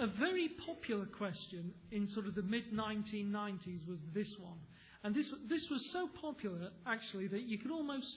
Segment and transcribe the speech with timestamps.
[0.00, 4.58] a very popular question in sort of the mid 1990s was this one.
[5.04, 8.08] And this, this was so popular, actually, that you could almost.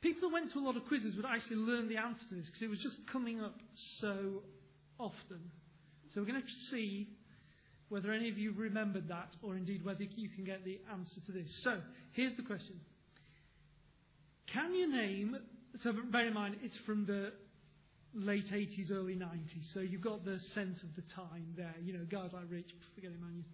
[0.00, 2.46] People that went to a lot of quizzes would actually learn the answer to this
[2.46, 3.58] because it was just coming up
[4.00, 4.42] so
[4.98, 5.50] often.
[6.12, 7.08] So we're going to see
[7.88, 11.32] whether any of you remembered that or indeed whether you can get the answer to
[11.32, 11.50] this.
[11.62, 11.80] So
[12.12, 12.80] here's the question
[14.46, 15.36] Can you name.
[15.82, 17.32] So bear in mind, it's from the
[18.14, 19.72] late 80s, early 90s.
[19.74, 21.74] So you've got the sense of the time there.
[21.82, 23.44] You know, guys like Rich, forget him, man.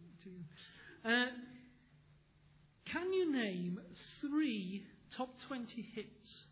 [1.05, 1.31] Uh,
[2.93, 3.81] can you name
[4.21, 4.85] three
[5.17, 6.45] top 20 hits?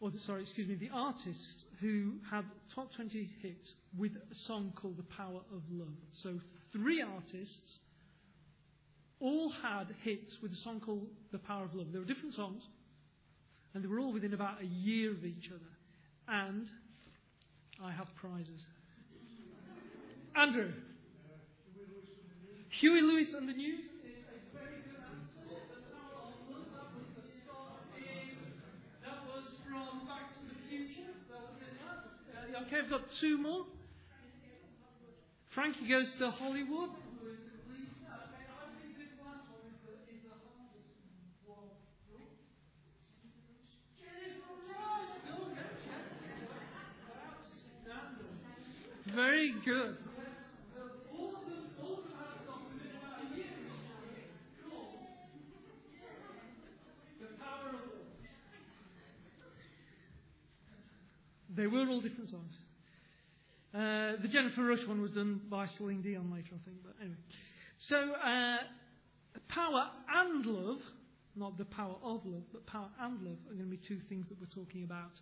[0.00, 2.44] Or, sorry, excuse me, the artists who had
[2.74, 5.88] top 20 hits with a song called The Power of Love.
[6.22, 6.38] So,
[6.72, 7.78] three artists
[9.20, 11.88] all had hits with a song called The Power of Love.
[11.92, 12.62] There were different songs,
[13.72, 15.75] and they were all within about a year of each other.
[16.28, 16.68] And
[17.82, 18.64] I have prizes.
[20.34, 20.72] Andrew.
[22.80, 23.80] Huey Lewis and the News.
[32.66, 33.64] Okay, I've got two more.
[35.54, 36.90] Frankie goes to Hollywood.
[49.52, 49.96] Good.
[61.54, 62.52] They were all different songs.
[63.72, 66.78] Uh, the Jennifer Rush one was done by Celine Dion later, I think.
[66.84, 67.16] But anyway,
[67.78, 68.58] so uh,
[69.48, 70.78] power and love,
[71.36, 74.26] not the power of love, but power and love are going to be two things
[74.28, 75.12] that we're talking about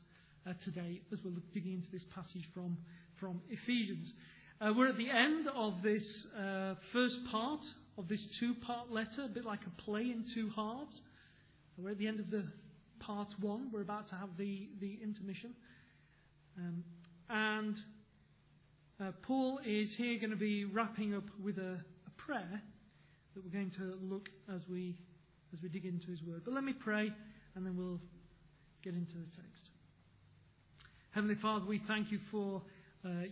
[0.47, 2.79] uh, today as we're digging into this passage from
[3.25, 4.13] from Ephesians.
[4.61, 6.03] Uh, we're at the end of this
[6.39, 7.61] uh, first part
[7.97, 11.01] of this two-part letter, a bit like a play in two halves.
[11.79, 12.45] We're at the end of the
[13.01, 13.71] part one.
[13.73, 15.55] We're about to have the the intermission.
[16.59, 16.85] Um,
[17.31, 17.77] and
[19.01, 22.61] uh, Paul is here going to be wrapping up with a, a, prayer
[23.35, 24.99] that we're going to look as we
[25.55, 26.43] as we dig into his word.
[26.45, 27.11] But let me pray,
[27.55, 28.01] and then we'll
[28.83, 29.71] get into the text.
[31.13, 32.61] Heavenly Father, we thank you for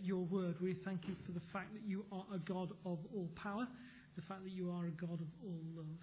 [0.03, 0.55] your word.
[0.61, 3.67] We thank you for the fact that you are a God of all power,
[4.15, 5.99] the fact that you are a God of all love.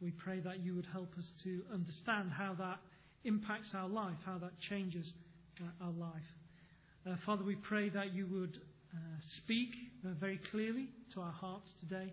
[0.00, 2.78] We pray that you would help us to understand how that
[3.24, 5.12] impacts our life, how that changes
[5.60, 6.28] uh, our life.
[7.06, 8.58] Uh, Father, we pray that you would
[8.94, 8.98] uh,
[9.38, 9.70] speak
[10.04, 12.12] uh, very clearly to our hearts today,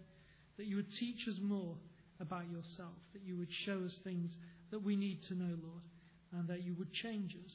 [0.57, 1.75] that you would teach us more
[2.19, 4.31] about yourself, that you would show us things
[4.71, 5.83] that we need to know, Lord,
[6.33, 7.51] and that you would change us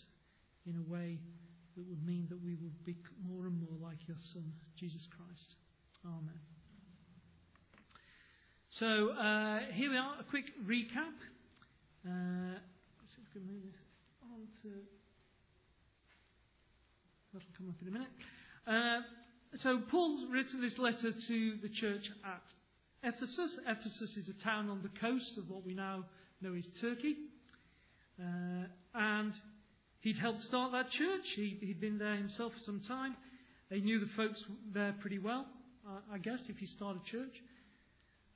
[0.66, 1.18] in a way
[1.76, 5.56] that would mean that we would be more and more like your Son, Jesus Christ.
[6.04, 6.40] Amen.
[8.70, 11.16] So uh, here we are, a quick recap.
[12.06, 12.56] Uh,
[13.04, 13.80] if we can move this
[14.22, 14.68] on to.
[17.32, 18.08] That'll come up in a minute.
[18.66, 19.00] Uh,
[19.62, 22.42] so Paul's written this letter to the church at
[23.02, 23.52] Ephesus.
[23.66, 26.04] Ephesus is a town on the coast of what we now
[26.40, 27.16] know is Turkey.
[28.20, 29.32] Uh, and
[30.00, 31.24] he'd helped start that church.
[31.36, 33.16] He, had been there himself for some time.
[33.70, 34.42] They knew the folks
[34.74, 35.46] there pretty well,
[35.88, 37.34] uh, I guess, if he started a church.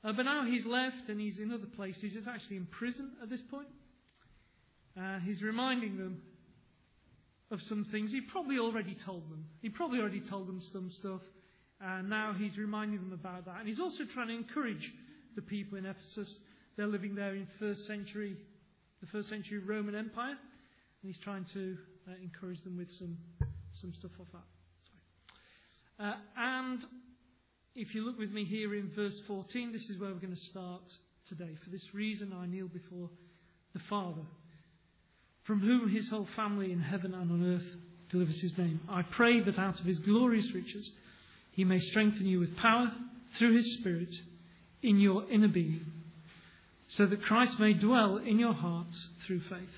[0.04, 2.02] Uh, but now he's left and he's in other places.
[2.02, 3.69] He's actually in prison at this point.
[5.00, 6.20] Uh, he's reminding them
[7.50, 8.12] of some things.
[8.12, 9.46] He probably already told them.
[9.60, 11.20] He probably already told them some stuff.
[11.81, 13.56] And now he's reminding them about that.
[13.60, 14.92] And he's also trying to encourage
[15.36, 16.28] the people in Ephesus.
[16.76, 18.36] They're living there in first century,
[19.00, 20.36] the first century Roman Empire.
[21.04, 21.76] And he's trying to
[22.09, 23.19] uh, encourage them with some,
[23.82, 26.03] some stuff off that.
[26.03, 26.81] Uh, and
[27.75, 30.50] if you look with me here in verse 14, this is where we're going to
[30.50, 30.81] start
[31.28, 31.59] today.
[31.62, 33.10] For this reason I kneel before
[33.75, 34.22] the Father
[35.43, 38.81] from whom his whole family in heaven and on earth delivers his name.
[38.88, 40.91] I pray that out of his glorious riches
[41.50, 42.90] he may strengthen you with power
[43.38, 44.08] through his Spirit
[44.82, 45.84] in your inner being,
[46.88, 48.96] so that Christ may dwell in your hearts
[49.26, 49.69] through faith.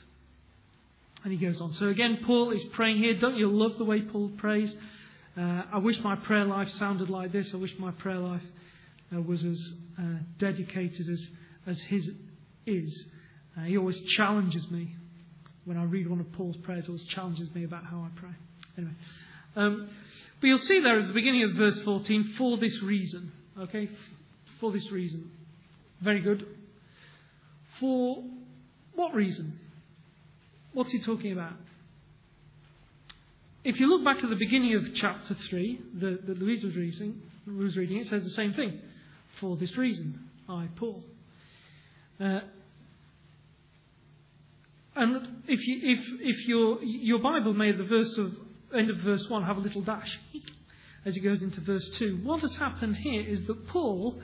[1.27, 1.73] And he goes on.
[1.73, 3.15] So again, Paul is praying here.
[3.19, 4.73] Don't you love the way Paul prays?
[5.37, 7.53] Uh, I wish my prayer life sounded like this.
[7.53, 8.45] I wish my prayer life
[9.13, 10.03] uh, was as uh,
[10.39, 11.27] dedicated as,
[11.67, 12.09] as his
[12.65, 13.07] is.
[13.59, 14.95] Uh, he always challenges me
[15.65, 18.31] when I read one of Paul's prayers, it always challenges me about how I pray.
[18.79, 18.93] Anyway.
[19.57, 19.89] Um,
[20.41, 23.33] but you'll see there at the beginning of verse 14, for this reason.
[23.59, 23.91] Okay?
[24.61, 25.29] For this reason.
[26.01, 26.47] Very good.
[27.81, 28.23] For
[28.95, 29.59] what reason?
[30.77, 31.55] What's he talking about?
[33.65, 37.21] if you look back at the beginning of chapter 3 that, that Louise was reading,
[37.47, 38.79] was reading, it says the same thing.
[39.41, 41.03] For this reason, I, Paul.
[42.21, 42.41] Uh,
[44.95, 48.35] and if, you, if, if your, your Bible made the verse of,
[48.73, 50.19] end of verse 1 have a little dash
[51.07, 54.21] as it goes into verse 2, what has happened here is that Paul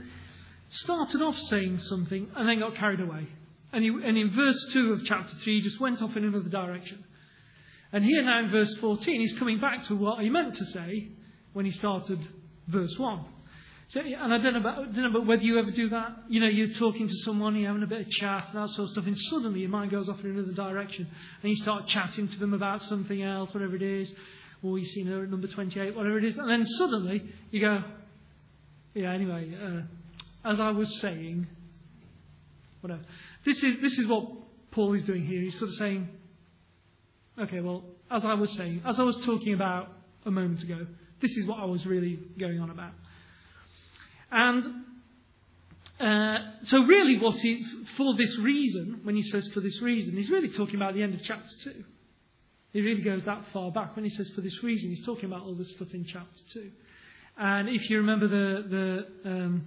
[0.68, 3.26] started off saying something and then got carried away.
[3.72, 6.48] And, he, and in verse 2 of chapter 3, he just went off in another
[6.48, 7.04] direction.
[7.92, 11.08] And here now in verse 14, he's coming back to what he meant to say
[11.52, 12.18] when he started
[12.68, 13.24] verse 1.
[13.88, 16.22] So, and I don't know, about, don't know about whether you ever do that.
[16.28, 18.92] You know, you're talking to someone, you're having a bit of chat that sort of
[18.92, 21.06] stuff, and suddenly your mind goes off in another direction,
[21.42, 24.10] and you start chatting to them about something else, whatever it is,
[24.62, 27.84] or you see her at number 28, whatever it is, and then suddenly you go,
[28.94, 31.46] yeah, anyway, uh, as I was saying,
[32.80, 33.02] whatever.
[33.44, 34.24] This is, this is what
[34.70, 35.40] Paul is doing here.
[35.40, 36.08] He's sort of saying,
[37.38, 39.88] Okay, well, as I was saying, as I was talking about
[40.26, 40.86] a moment ago,
[41.20, 42.92] this is what I was really going on about.
[44.30, 44.84] And
[45.98, 47.64] uh, so, really, what he,
[47.96, 51.14] for this reason, when he says for this reason, he's really talking about the end
[51.14, 51.84] of chapter 2.
[52.72, 53.96] He really goes that far back.
[53.96, 56.70] When he says for this reason, he's talking about all this stuff in chapter 2.
[57.38, 59.64] And if you remember the, the um,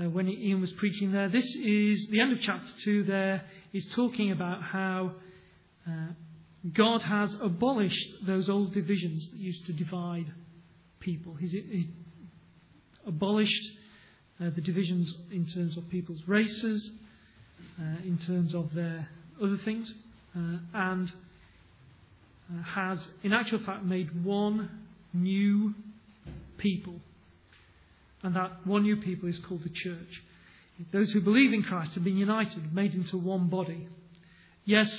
[0.00, 3.44] uh, when Ian was preaching there, this is the end of chapter 2 there.
[3.72, 5.12] He's talking about how
[5.86, 6.12] uh,
[6.72, 10.32] God has abolished those old divisions that used to divide
[11.00, 11.34] people.
[11.34, 11.88] He's he
[13.06, 13.68] abolished
[14.40, 16.90] uh, the divisions in terms of people's races,
[17.80, 19.08] uh, in terms of their
[19.42, 19.92] other things,
[20.36, 21.12] uh, and
[22.50, 24.70] uh, has, in actual fact, made one
[25.12, 25.74] new
[26.58, 26.94] people.
[28.22, 30.22] And that one new people is called the church.
[30.92, 33.86] Those who believe in Christ have been united, made into one body.
[34.64, 34.90] Yes,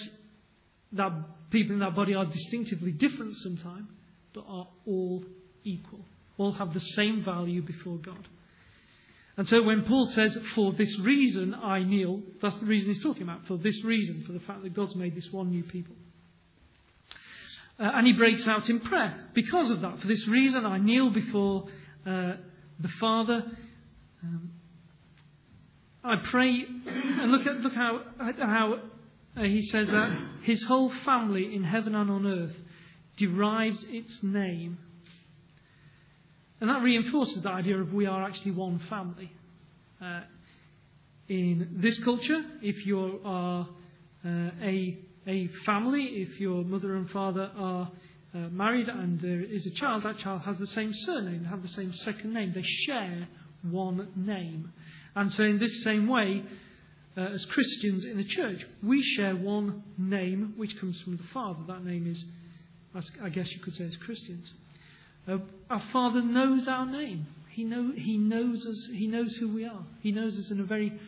[0.94, 1.12] that
[1.50, 3.88] people in that body are distinctively different sometimes,
[4.34, 5.24] but are all
[5.64, 6.06] equal.
[6.38, 8.28] All have the same value before God.
[9.36, 13.24] And so when Paul says, for this reason I kneel, that's the reason he's talking
[13.24, 13.48] about.
[13.48, 15.96] For this reason, for the fact that God's made this one new people.
[17.80, 20.00] Uh, and he breaks out in prayer because of that.
[20.00, 21.68] For this reason I kneel before
[22.06, 22.34] uh,
[22.80, 23.44] the Father.
[24.24, 24.52] Um,
[26.04, 28.02] I pray, and look at look how
[28.40, 28.80] how
[29.38, 32.56] uh, he says that his whole family in heaven and on earth
[33.18, 34.78] derives its name.
[36.60, 39.31] And that reinforces the idea of we are actually one family.
[40.02, 40.22] Uh,
[41.28, 43.68] in this culture, if you are
[44.25, 44.30] uh,
[44.62, 44.98] a,
[45.28, 47.92] a family, if your mother and father are
[48.33, 51.68] uh, married and there is a child, that child has the same surname, have the
[51.69, 52.51] same second name.
[52.53, 53.27] They share
[53.62, 54.74] one name.
[55.15, 56.44] And so, in this same way,
[57.15, 61.59] uh, as Christians in the church, we share one name which comes from the Father.
[61.68, 62.24] That name is,
[63.21, 64.51] I guess you could say, as Christians.
[65.27, 65.38] Uh,
[65.69, 67.27] our Father knows our name.
[67.51, 68.89] He, know, he knows us.
[68.91, 69.86] He knows who we are.
[70.01, 71.00] He knows us in a very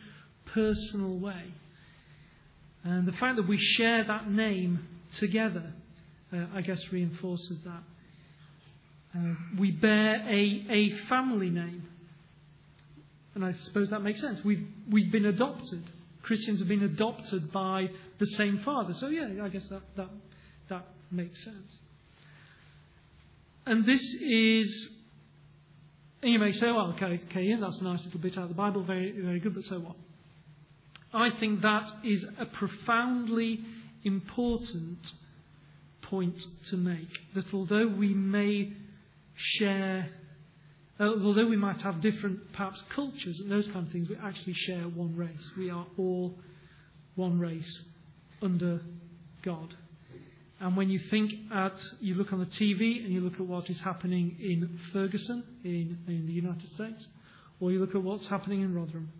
[0.46, 1.52] personal way.
[2.84, 4.86] And the fact that we share that name
[5.18, 5.72] together,
[6.36, 7.82] uh, I guess, reinforces that.
[9.16, 11.88] Uh, we bear a, a family name.
[13.34, 14.40] And I suppose that makes sense.
[14.44, 15.82] We've, we've been adopted.
[16.22, 18.94] Christians have been adopted by the same Father.
[18.94, 20.08] So, yeah, I guess that, that,
[20.68, 21.76] that makes sense.
[23.66, 24.88] And this is,
[26.22, 28.48] and you may say, well, okay, okay, yeah, that's a nice little bit out of
[28.48, 29.96] the Bible, very, very good, but so what?
[31.12, 33.60] I think that is a profoundly
[34.04, 34.98] important
[36.10, 36.36] point
[36.70, 37.08] to make.
[37.34, 38.72] That although we may
[39.34, 40.08] share
[40.98, 44.54] uh, although we might have different, perhaps, cultures and those kind of things, we actually
[44.54, 45.52] share one race.
[45.56, 46.34] We are all
[47.16, 47.82] one race
[48.40, 48.80] under
[49.42, 49.74] God.
[50.58, 53.68] And when you think at, you look on the TV and you look at what
[53.68, 57.06] is happening in Ferguson, in, in the United States,
[57.60, 59.12] or you look at what's happening in Rotherham,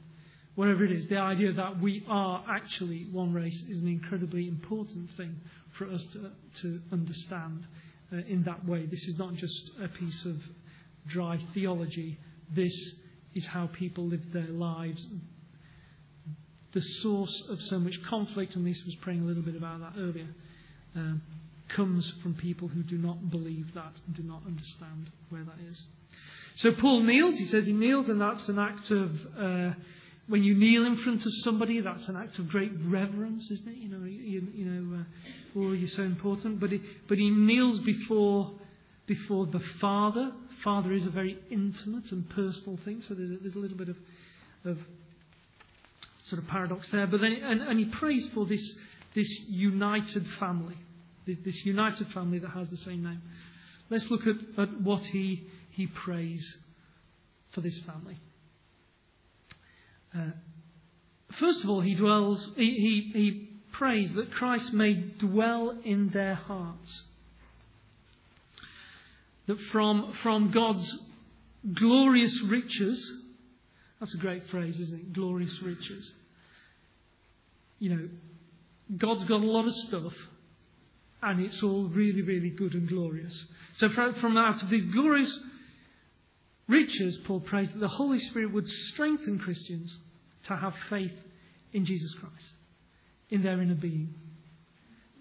[0.57, 5.09] wherever it is, the idea that we are actually one race is an incredibly important
[5.17, 5.37] thing
[5.79, 6.31] for us to,
[6.63, 7.67] to understand
[8.13, 8.87] uh, in that way.
[8.87, 10.37] This is not just a piece of
[11.07, 12.19] dry theology.
[12.55, 12.75] This
[13.35, 15.07] is how people live their lives.
[16.73, 19.93] The source of so much conflict, and Lisa was praying a little bit about that
[19.99, 20.29] earlier,
[20.95, 21.23] um,
[21.69, 25.83] comes from people who do not believe that and do not understand where that is.
[26.57, 27.39] So Paul kneels.
[27.39, 29.11] He says he kneels, and that's an act of.
[29.39, 29.75] Uh,
[30.28, 33.76] when you kneel in front of somebody, that's an act of great reverence, isn't it?
[33.76, 36.59] You know, you, you know, uh, oh, you're so important.
[36.59, 38.52] But he, but he kneels before
[39.06, 40.33] before the Father,
[40.64, 43.88] Father is a very intimate and personal thing, so there's a, there's a little bit
[43.88, 43.97] of,
[44.64, 44.78] of
[46.25, 47.06] sort of paradox there.
[47.06, 48.75] But then, and, and he prays for this,
[49.14, 50.76] this united family.
[51.26, 53.23] this united family that has the same name.
[53.90, 56.56] Let's look at, at what he, he prays
[57.52, 58.18] for this family.
[60.15, 60.31] Uh,
[61.39, 66.35] first of all, he dwells, he, he, he prays that Christ may dwell in their
[66.35, 67.05] hearts.
[69.47, 70.99] That from, from God's
[71.75, 73.13] glorious riches,
[74.01, 75.13] that's a great phrase, isn't it?
[75.13, 76.11] Glorious riches.
[77.79, 78.09] You know,
[78.97, 80.15] God's got a lot of stuff,
[81.23, 83.47] and it's all really, really good and glorious.
[83.79, 85.39] So from, out of these glorious
[86.68, 89.96] riches, Paul prays that the Holy Spirit would strengthen Christians
[90.49, 91.12] to have faith
[91.73, 92.46] in Jesus Christ,
[93.30, 94.14] in their inner being.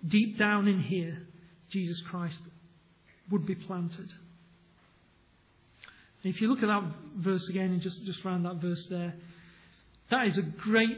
[0.08, 1.18] Deep down in here,
[1.72, 2.40] Jesus Christ
[3.32, 4.12] would be planted.
[6.24, 6.84] If you look at that
[7.18, 9.14] verse again and just, just around that verse there,
[10.10, 10.98] that is a great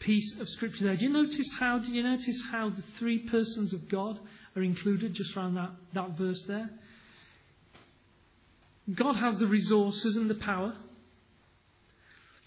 [0.00, 0.96] piece of scripture there.
[0.96, 4.18] Do you notice how do you notice how the three persons of God
[4.56, 6.70] are included just around that, that verse there?
[8.92, 10.74] God has the resources and the power.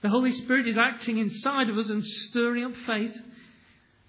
[0.01, 3.15] The Holy Spirit is acting inside of us and stirring up faith.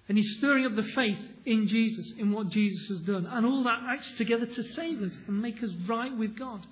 [0.09, 3.27] And He's stirring up the faith in Jesus, in what Jesus has done.
[3.27, 6.67] And all that acts together to save us and make us right with God.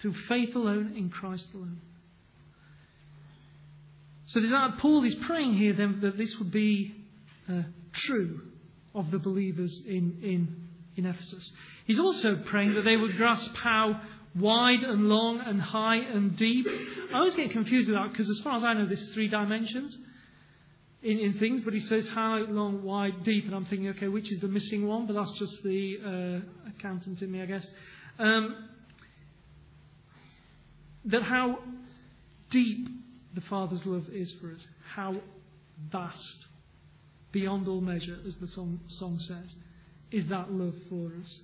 [0.00, 1.80] Through faith alone, in Christ alone.
[4.26, 4.40] So
[4.78, 6.94] Paul is praying here then that this would be
[7.48, 8.40] uh, true
[8.94, 11.52] of the believers in, in, in Ephesus.
[11.90, 14.00] He's also praying that they would grasp how
[14.36, 16.64] wide and long and high and deep.
[17.12, 19.98] I always get confused with that because, as far as I know, there's three dimensions
[21.02, 24.30] in, in things, but he says how long, wide, deep, and I'm thinking, okay, which
[24.30, 25.08] is the missing one?
[25.08, 25.98] But that's just the
[26.46, 27.66] uh, accountant in me, I guess.
[28.20, 28.68] Um,
[31.06, 31.58] that how
[32.52, 32.86] deep
[33.34, 35.16] the Father's love is for us, how
[35.90, 36.46] vast,
[37.32, 39.56] beyond all measure, as the song, song says,
[40.12, 41.40] is that love for us.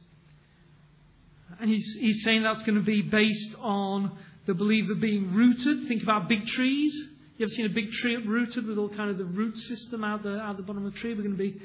[1.61, 5.89] And he's, he's saying that's going to be based on the believer being rooted.
[5.89, 6.95] Think about big trees.
[7.39, 10.23] You ever seen a big tree uprooted with all kind of the root system out
[10.23, 11.15] the, out the bottom of the tree?
[11.15, 11.61] We're going to be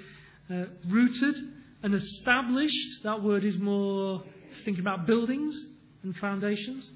[0.50, 1.36] uh, rooted
[1.84, 3.04] and established.
[3.04, 4.24] That word is more
[4.66, 5.56] thinking about buildings
[6.04, 6.90] and foundations.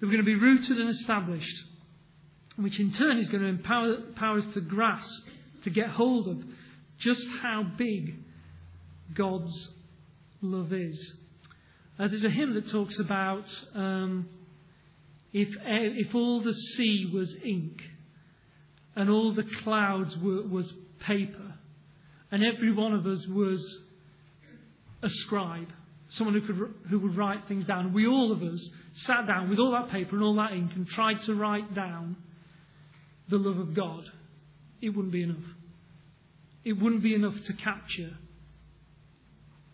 [0.00, 1.56] We're going to be rooted and established
[2.56, 5.22] which in turn is going to empower, empower us to grasp,
[5.64, 6.42] to get hold of
[6.98, 8.16] just how big
[9.14, 9.70] God's
[10.40, 11.14] love is.
[11.98, 14.28] Uh, there's a hymn that talks about um,
[15.32, 17.80] if, if all the sea was ink
[18.94, 21.54] and all the clouds were, was paper
[22.30, 23.78] and every one of us was
[25.02, 25.68] a scribe,
[26.10, 29.58] someone who, could, who would write things down, we all of us sat down with
[29.58, 32.16] all that paper and all that ink and tried to write down
[33.28, 34.04] the love of God,
[34.80, 35.44] it wouldn't be enough.
[36.64, 38.16] It wouldn't be enough to capture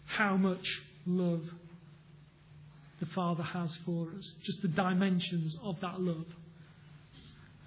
[0.06, 0.66] how much
[1.06, 1.42] love
[3.02, 6.26] the Father has for us, just the dimensions of that love.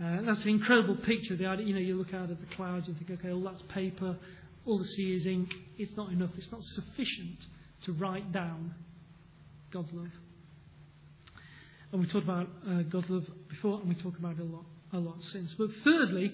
[0.02, 1.36] Uh, that's an incredible picture.
[1.36, 3.62] The idea, you know, you look out at the clouds and think, okay, all that's
[3.64, 4.16] paper,
[4.66, 5.54] all the sea is ink.
[5.78, 6.30] It's not enough.
[6.38, 7.38] It's not sufficient
[7.84, 8.76] to write down
[9.72, 10.08] God's love.
[11.92, 14.66] And we talked about uh, God's love before, and we talk about it a lot
[14.94, 15.54] a lot since.
[15.58, 16.32] But thirdly,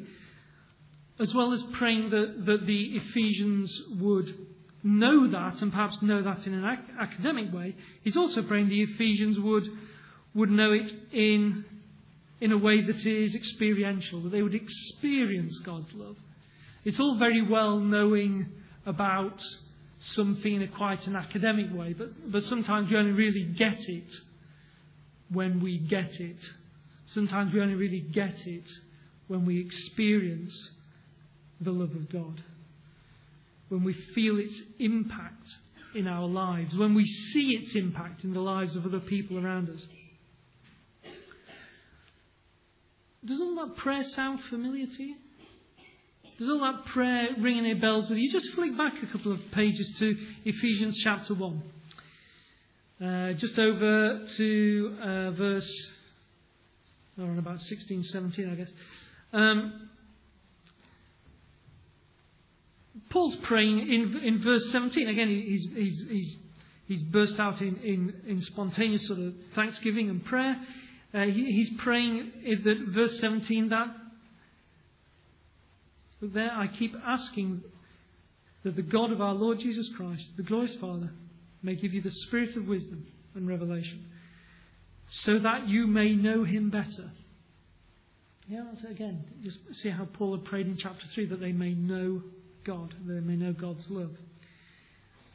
[1.20, 4.51] as well as praying that, that the Ephesians would
[4.84, 8.84] know that and perhaps know that in an ac- academic way, he's also praying the
[8.84, 9.68] Ephesians would,
[10.34, 11.66] would know it in,
[12.40, 16.18] in a way that is experiential, that they would experience God's love.
[16.84, 18.48] It's all very well knowing
[18.86, 19.40] about
[20.00, 24.12] something in a quite an academic way, but, but sometimes we only really get it
[25.30, 26.38] when we get it
[27.14, 28.70] Sometimes we only really get it
[29.28, 30.54] when we experience
[31.60, 32.42] the love of God,
[33.72, 35.48] when we feel its impact
[35.96, 39.70] in our lives, when we see its impact in the lives of other people around
[39.70, 39.82] us.
[43.24, 45.16] Does all that prayer sound familiar to you?
[46.38, 48.30] Does all that prayer ring any bells with you?
[48.30, 51.64] Just flick back a couple of pages to Ephesians chapter 1.
[53.02, 55.88] Uh, just over to uh, verse
[57.18, 58.70] around about 16, 17, I guess.
[59.32, 59.91] Um,
[63.10, 65.08] Paul's praying in, in verse 17.
[65.08, 66.36] Again, he's, he's, he's,
[66.88, 70.58] he's burst out in, in, in spontaneous sort of thanksgiving and prayer.
[71.14, 73.88] Uh, he, he's praying in the, verse 17 that
[76.22, 77.64] there I keep asking
[78.64, 81.12] that the God of our Lord Jesus Christ, the glorious Father,
[81.64, 84.06] may give you the spirit of wisdom and revelation
[85.10, 87.12] so that you may know him better.
[88.48, 89.24] Yeah, that's it again.
[89.42, 92.22] Just see how Paul had prayed in chapter 3 that they may know
[92.64, 94.12] God, they may know God's love.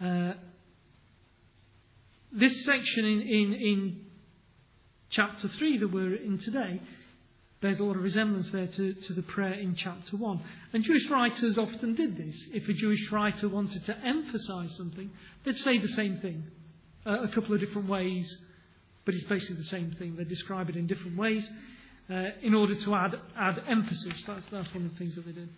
[0.01, 0.35] Uh,
[2.33, 4.05] this section in, in, in
[5.11, 6.81] chapter 3 that we're in today
[7.61, 10.41] there's a lot of resemblance there to, to the prayer in chapter 1.
[10.73, 12.37] And Jewish writers often did this.
[12.53, 15.11] If a Jewish writer wanted to emphasize something,
[15.45, 16.45] they'd say the same thing,
[17.07, 18.37] uh, a couple of different ways,
[19.05, 20.17] but it's basically the same thing.
[20.17, 21.49] They describe it in different ways
[22.11, 24.23] uh, in order to add, add emphasis.
[24.27, 25.49] That's, that's one of the things that they did.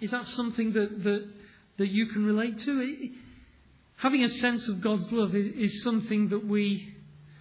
[0.00, 1.28] Is that something that, that,
[1.78, 3.10] that you can relate to?
[3.96, 6.94] Having a sense of God's love is, is something that we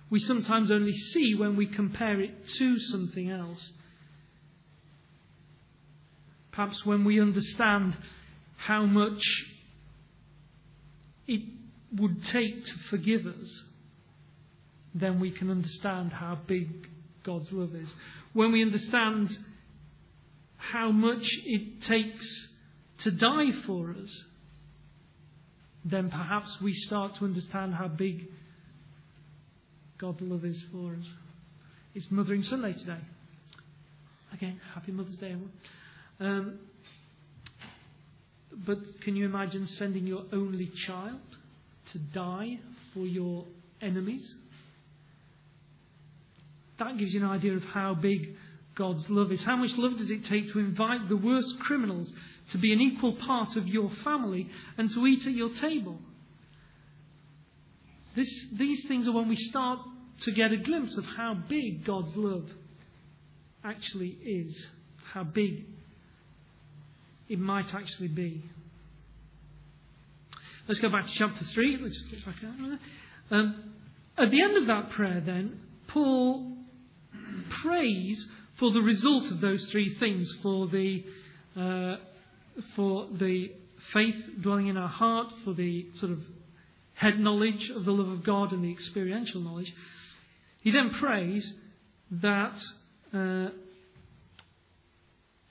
[0.09, 3.71] we sometimes only see when we compare it to something else.
[6.51, 7.95] Perhaps when we understand
[8.55, 9.21] how much
[11.27, 11.41] it
[11.93, 13.63] would take to forgive us,
[14.95, 16.87] then we can understand how big
[17.23, 17.89] God's love is.
[18.33, 19.37] When we understand
[20.57, 22.47] how much it takes
[23.03, 24.23] to die for us,
[25.85, 28.27] then perhaps we start to understand how big
[29.97, 31.05] God's love is for us.
[31.95, 32.99] It's Mothering Sunday today.
[34.33, 35.51] Again, happy Mother's Day, everyone.
[36.19, 36.59] Um,
[38.65, 41.19] but can you imagine sending your only child
[41.93, 42.59] to die
[42.93, 43.45] for your
[43.81, 44.35] enemies?
[46.79, 48.35] That gives you an idea of how big
[48.77, 49.41] God's love is.
[49.43, 52.11] How much love does it take to invite the worst criminals
[52.51, 55.97] to be an equal part of your family and to eat at your table?
[58.15, 59.79] This, these things are when we start
[60.21, 62.49] to get a glimpse of how big God's love
[63.63, 64.67] actually is,
[65.13, 65.65] how big
[67.29, 68.43] it might actually be.
[70.67, 71.79] Let's go back to chapter 3.
[71.81, 72.35] Let's get back.
[73.31, 73.73] Um,
[74.17, 76.57] at the end of that prayer, then, Paul
[77.61, 78.25] prays
[78.59, 81.03] for the result of those three things for the,
[81.55, 81.97] uh,
[82.75, 83.51] for the
[83.93, 86.19] faith dwelling in our heart, for the sort of
[86.93, 89.73] head knowledge of the love of God and the experiential knowledge.
[90.61, 91.53] He then prays
[92.09, 92.59] that
[93.13, 93.49] uh,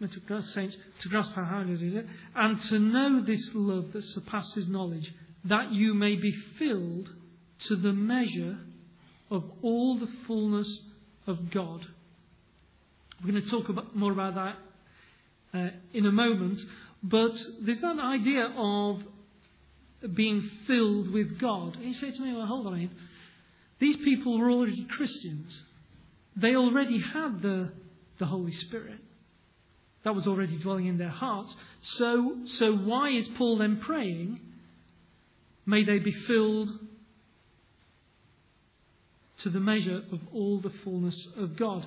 [0.01, 4.05] to grasp saints to grasp how high it is, and to know this love that
[4.05, 5.13] surpasses knowledge,
[5.45, 7.09] that you may be filled
[7.69, 8.59] to the measure
[9.31, 10.81] of all the fullness
[11.27, 11.87] of God.
[13.25, 14.57] We're going to talk about, more about that
[15.55, 16.61] uh, in a moment,
[17.03, 19.03] but there's that idea of
[20.15, 21.77] being filled with God.
[21.77, 22.91] And you say to me, well, hold on a minute.
[23.79, 25.61] These people were already Christians.
[26.37, 27.73] They already had the,
[28.19, 28.99] the Holy Spirit.
[30.05, 31.55] That was already dwelling in their hearts.
[31.83, 34.41] So, so why is Paul then praying?
[35.65, 36.71] May they be filled
[39.39, 41.87] to the measure of all the fullness of God.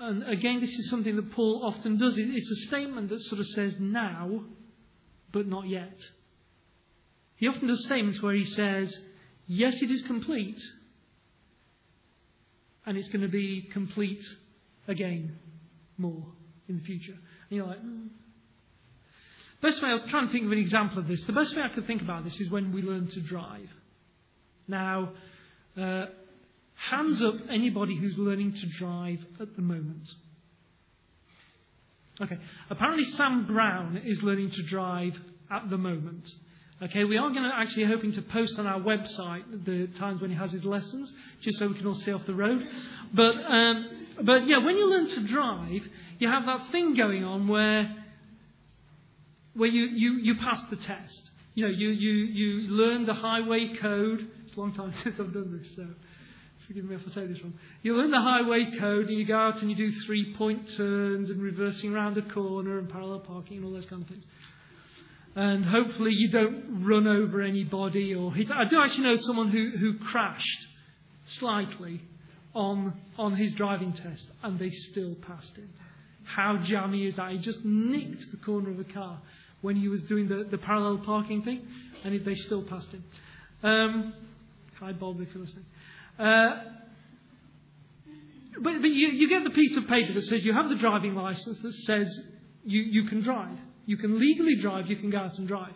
[0.00, 2.14] And again, this is something that Paul often does.
[2.16, 4.44] It's a statement that sort of says now,
[5.32, 5.96] but not yet.
[7.36, 8.96] He often does statements where he says,
[9.46, 10.60] Yes, it is complete.
[12.86, 14.24] And it's going to be complete
[14.86, 15.38] again
[15.96, 16.24] more
[16.68, 17.12] in the future.
[17.12, 18.08] And you're like, mm.
[19.60, 21.20] Best way, I was trying to think of an example of this.
[21.22, 23.68] The best way I could think about this is when we learn to drive.
[24.68, 25.12] Now,
[25.76, 26.06] uh,
[26.78, 30.08] hands up anybody who's learning to drive at the moment.
[32.20, 32.38] Okay,
[32.70, 35.18] apparently Sam Brown is learning to drive
[35.50, 36.28] at the moment.
[36.80, 40.30] Okay, we are going to actually hoping to post on our website the times when
[40.30, 42.64] he has his lessons, just so we can all stay off the road.
[43.12, 45.82] But, um, but yeah, when you learn to drive,
[46.20, 47.96] you have that thing going on where,
[49.54, 51.30] where you, you, you pass the test.
[51.54, 54.28] You know, you, you, you learn the highway code.
[54.44, 55.84] It's a long time since I've done this, so
[56.68, 57.54] forgive me if I say this wrong.
[57.82, 61.30] You learn the highway code and you go out and you do three point turns
[61.30, 64.24] and reversing around a corner and parallel parking and all those kind of things
[65.38, 68.50] and hopefully you don't run over anybody or hit.
[68.50, 70.66] I do actually know someone who, who crashed
[71.26, 72.02] slightly
[72.54, 75.70] on, on his driving test and they still passed him.
[76.24, 77.30] How jammy is that?
[77.30, 79.20] He just nicked the corner of a car
[79.60, 81.62] when he was doing the, the parallel parking thing
[82.04, 83.04] and they still passed him.
[83.62, 84.14] Um,
[84.80, 85.66] hi, Bob, if you're listening.
[86.18, 86.64] Uh,
[88.60, 91.14] but, but you, you get the piece of paper that says you have the driving
[91.14, 92.20] license that says
[92.64, 93.56] you, you can drive.
[93.86, 95.72] You can legally drive, you can go out and drive.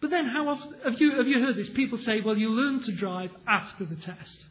[0.00, 1.68] But then, how often have you, have you heard this?
[1.70, 4.46] People say, well, you learn to drive after the test.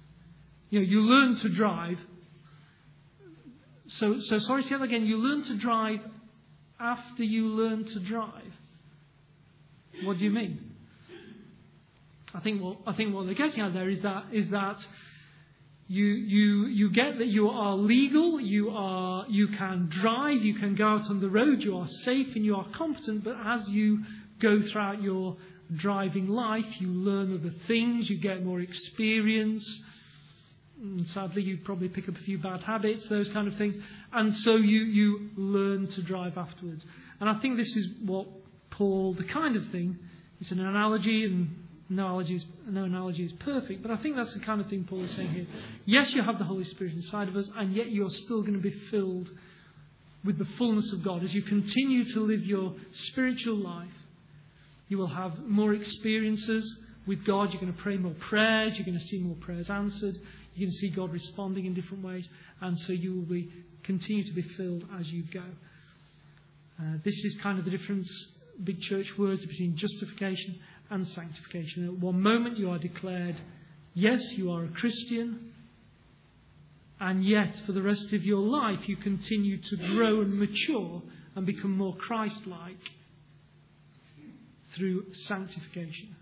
[0.70, 2.00] You know, you learn to drive.
[3.88, 5.06] So, so sorry, say that again.
[5.06, 6.00] You learn to drive
[6.80, 8.54] after you learn to drive.
[10.04, 10.67] What do you mean?
[12.34, 14.86] I think what, I think what they're getting at there is that, is that
[15.90, 20.76] You, you, you get that you are legal, you, are, you can drive, you can
[20.76, 24.04] go out on the road, you are safe and you are competent, but as you
[24.42, 25.38] go throughout your
[25.74, 29.64] driving life, you learn other things, you get more experience.
[30.82, 33.78] And sadly, you probably pick up a few bad habits, those kind of things.
[34.12, 36.86] And so you, you learn to drive afterwards.
[37.22, 38.28] And I think this is what
[38.72, 39.98] Paul, the kind of thing,
[40.42, 44.34] it's an analogy, and no analogy, is, no analogy is perfect, but I think that's
[44.34, 45.48] the kind of thing Paul is saying here.
[45.86, 48.60] Yes, you have the Holy Spirit inside of us, and yet you're still going to
[48.60, 49.30] be filled
[50.26, 51.24] with the fullness of God.
[51.24, 53.88] As you continue to live your spiritual life,
[54.90, 57.54] you will have more experiences with God.
[57.54, 58.78] You're going to pray more prayers.
[58.78, 60.20] You're going to see more prayers answered.
[60.56, 62.28] You can see God responding in different ways,
[62.62, 63.52] and so you will be
[63.84, 65.44] continue to be filled as you go.
[66.80, 68.10] Uh, this is kind of the difference,
[68.64, 71.86] big church words, between justification and sanctification.
[71.86, 73.36] At one moment you are declared,
[73.94, 75.54] yes, you are a Christian,
[77.00, 81.02] and yet for the rest of your life you continue to grow and mature
[81.36, 82.80] and become more Christ like
[84.76, 86.16] through sanctification.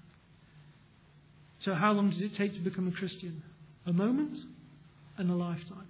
[1.60, 3.42] So, how long does it take to become a Christian?
[3.86, 4.38] A moment
[5.18, 5.88] and a lifetime.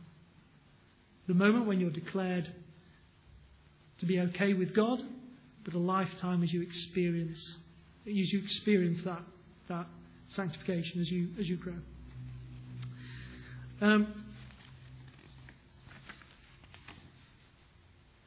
[1.28, 2.48] The moment when you're declared
[4.00, 5.02] to be okay with God,
[5.64, 7.58] but a lifetime as you experience
[8.08, 9.22] as you experience that
[9.68, 9.88] that
[10.30, 11.76] sanctification as you as you grow.
[13.82, 14.26] Um,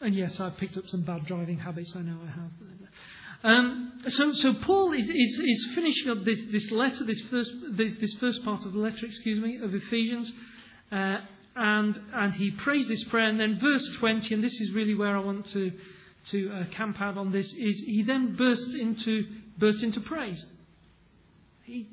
[0.00, 1.94] and yes, I've picked up some bad driving habits.
[1.96, 2.50] I know I have.
[3.44, 8.12] Um, so, so Paul is, is, is, finishing up this, this letter, this first, this
[8.14, 10.32] first part of the letter, excuse me, of Ephesians,
[10.90, 11.18] uh,
[11.54, 15.16] and and he prays this prayer, and then verse twenty, and this is really where
[15.16, 15.70] I want to
[16.30, 19.24] to uh, camp out on this, is he then bursts into
[19.58, 20.44] bursts into praise.
[21.64, 21.86] He,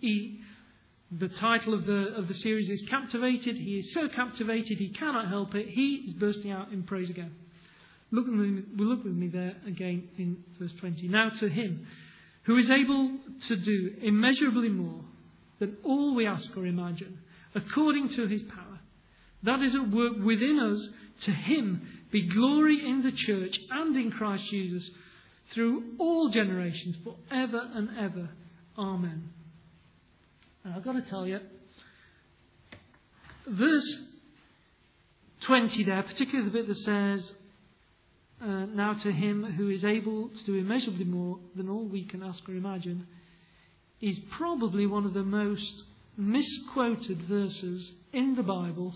[0.00, 0.40] he,
[1.16, 3.56] the title of the of the series is captivated.
[3.56, 5.68] He is so captivated he cannot help it.
[5.68, 7.34] He is bursting out in praise again.
[8.10, 11.08] Look with me, look with me there again in verse 20.
[11.08, 11.86] Now to him
[12.44, 15.04] who is able to do immeasurably more
[15.60, 17.18] than all we ask or imagine,
[17.54, 18.80] according to his power,
[19.44, 20.88] that is at work within us,
[21.24, 24.90] to him be glory in the church and in Christ Jesus
[25.52, 28.28] through all generations, forever and ever.
[28.78, 29.30] Amen.
[30.64, 31.40] And I've got to tell you,
[33.46, 33.96] verse
[35.46, 37.32] 20 there, particularly the bit that says,
[38.40, 42.22] uh, now to him who is able to do immeasurably more than all we can
[42.22, 43.06] ask or imagine,
[44.00, 45.84] is probably one of the most
[46.16, 48.94] misquoted verses in the Bible.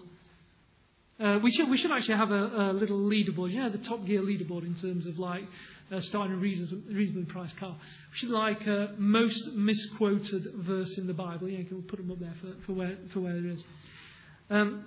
[1.19, 4.05] Uh, we, should, we should actually have a, a, little leaderboard, you know, the Top
[4.05, 5.45] Gear leaderboard in terms of like
[5.91, 7.75] uh, starting a reasonably, reasonably priced car.
[8.13, 11.49] We should like a most misquoted verse in the Bible.
[11.49, 13.65] Yeah, can put them up there for, for, where, for where it is.
[14.51, 14.85] Um,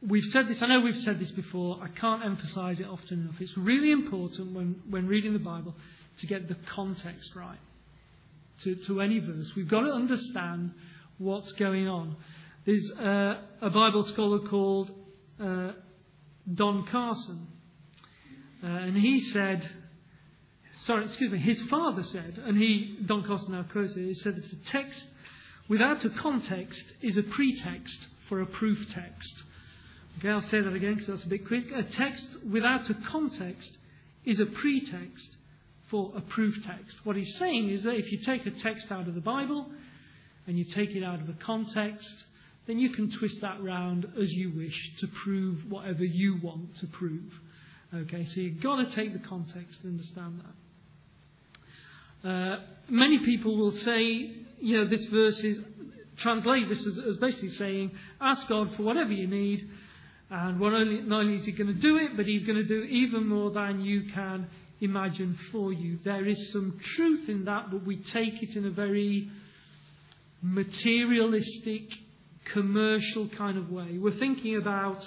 [0.00, 3.40] We've said this, I know we've said this before, I can't emphasize it often enough.
[3.40, 5.74] It's really important when, when reading the Bible
[6.20, 7.58] to get the context right
[8.60, 9.52] to, to any verse.
[9.56, 10.72] We've got to understand
[11.18, 12.14] what's going on.
[12.68, 14.90] There's uh, a Bible scholar called
[15.42, 15.72] uh,
[16.52, 17.46] Don Carson,
[18.62, 19.66] uh, and he said,
[20.84, 24.36] sorry, excuse me, his father said, and he, Don Carson now quotes it, he said
[24.36, 25.02] that a text
[25.70, 29.44] without a context is a pretext for a proof text.
[30.18, 31.72] Okay, I'll say that again because that's a bit quick.
[31.74, 33.78] A text without a context
[34.26, 35.36] is a pretext
[35.90, 36.98] for a proof text.
[37.04, 39.70] What he's saying is that if you take a text out of the Bible
[40.46, 42.26] and you take it out of a context,
[42.68, 46.86] then you can twist that round as you wish to prove whatever you want to
[46.86, 47.32] prove.
[47.92, 50.42] Okay, so you've got to take the context and understand
[52.22, 52.28] that.
[52.28, 55.58] Uh, many people will say, you know, this verse is
[56.18, 59.68] translate this as, as basically saying, ask God for whatever you need
[60.30, 62.82] and only, not only is he going to do it, but he's going to do
[62.82, 64.46] even more than you can
[64.80, 65.98] imagine for you.
[66.04, 69.30] There is some truth in that, but we take it in a very
[70.42, 71.84] materialistic,
[72.52, 73.98] commercial kind of way.
[73.98, 75.06] We're thinking about,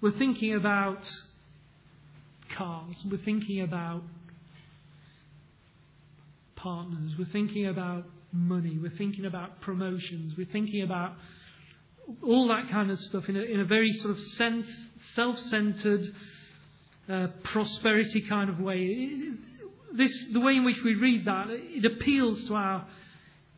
[0.00, 1.10] we're thinking about
[2.56, 2.96] cars.
[3.10, 4.02] We're thinking about
[6.54, 7.14] partners.
[7.18, 8.78] We're thinking about money.
[8.80, 10.36] We're thinking about promotions.
[10.36, 11.12] We're thinking about
[12.22, 14.20] all that kind of stuff in a, in a very sort of
[15.14, 16.14] self-centered,
[17.08, 19.18] uh, prosperity kind of way.
[19.92, 22.86] This, the way in which we read that, it appeals to our,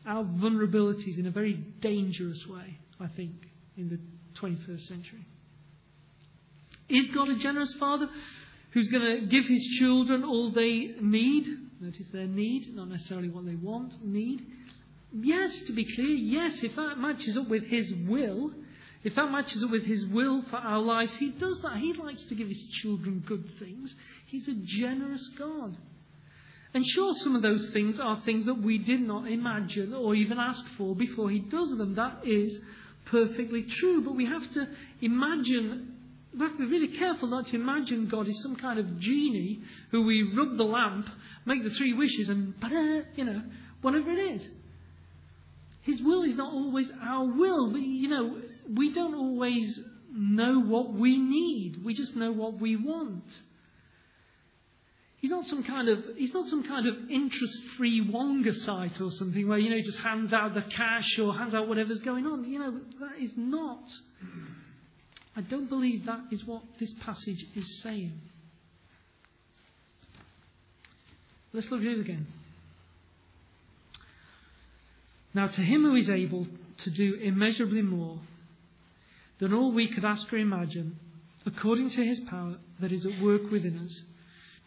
[0.09, 3.31] our vulnerabilities in a very dangerous way, I think,
[3.77, 3.99] in the
[4.41, 5.25] 21st century.
[6.89, 8.09] Is God a generous father
[8.71, 11.47] who's going to give his children all they need?
[11.79, 14.45] Notice their need, not necessarily what they want, need.
[15.13, 18.51] yes, to be clear, yes, if that matches up with His will,
[19.03, 21.77] if that matches up with His will for our lives, He does that.
[21.77, 23.95] He likes to give His children good things.
[24.25, 25.77] He's a generous God.
[26.73, 30.37] And sure, some of those things are things that we did not imagine or even
[30.37, 31.95] ask for before He does them.
[31.95, 32.59] That is
[33.05, 34.03] perfectly true.
[34.03, 34.67] But we have to
[35.01, 35.95] imagine,
[36.33, 39.61] we have to be really careful not to imagine God is some kind of genie
[39.89, 41.07] who we rub the lamp,
[41.45, 42.53] make the three wishes, and,
[43.15, 43.41] you know,
[43.81, 44.47] whatever it is.
[45.81, 47.75] His will is not always our will.
[47.75, 49.79] You know, we don't always
[50.11, 51.83] know what we need.
[51.83, 53.23] We just know what we want.
[55.21, 59.47] He's not some kind of he's not some kind of interest-free Wonga site or something
[59.47, 62.45] where you know he just hands out the cash or hands out whatever's going on.
[62.45, 63.83] You know that is not.
[65.35, 68.13] I don't believe that is what this passage is saying.
[71.51, 72.27] Let's look at it again.
[75.33, 76.47] Now, to him who is able
[76.79, 78.19] to do immeasurably more
[79.39, 80.97] than all we could ask or imagine,
[81.45, 84.01] according to his power that is at work within us.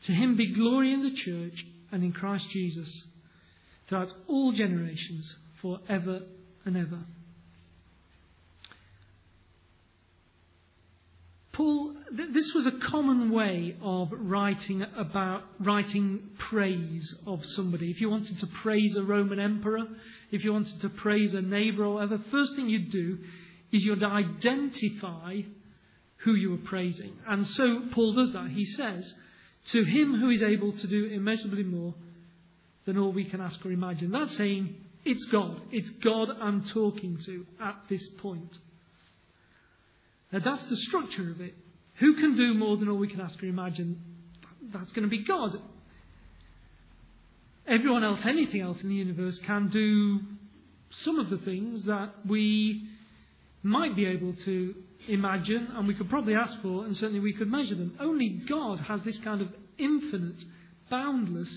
[0.05, 3.05] To him be glory in the church and in Christ Jesus
[3.89, 6.23] throughout all generations, for ever
[6.65, 6.99] and ever.
[11.53, 17.91] Paul, th- this was a common way of writing about writing praise of somebody.
[17.91, 19.87] If you wanted to praise a Roman emperor,
[20.31, 23.19] if you wanted to praise a neighbor or whatever, first thing you'd do
[23.71, 25.43] is you'd identify
[26.19, 27.13] who you were praising.
[27.29, 28.49] And so Paul does that.
[28.51, 29.13] He says,
[29.71, 31.95] to him who is able to do immeasurably more
[32.85, 34.11] than all we can ask or imagine.
[34.11, 35.61] That's saying it's God.
[35.71, 38.59] It's God I'm talking to at this point.
[40.33, 41.55] Now that's the structure of it.
[41.97, 44.01] Who can do more than all we can ask or imagine?
[44.73, 45.61] That's going to be God.
[47.67, 50.21] Everyone else, anything else in the universe, can do
[51.05, 52.89] some of the things that we
[53.63, 54.75] might be able to
[55.09, 57.97] imagine and we could probably ask for, and certainly we could measure them.
[58.01, 60.43] Only God has this kind of infinite,
[60.91, 61.51] boundless,